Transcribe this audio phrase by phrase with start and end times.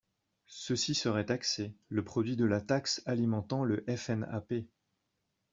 [0.47, 4.65] Ceux-ci seraient taxés, le produit de la taxe alimentant le FNAP.